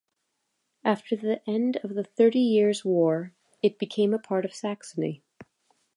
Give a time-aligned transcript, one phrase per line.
[0.83, 5.21] After the end of the Thirty Years' War it became a part of Saxony.